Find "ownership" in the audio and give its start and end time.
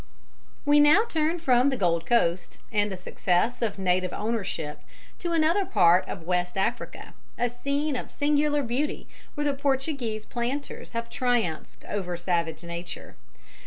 4.13-4.79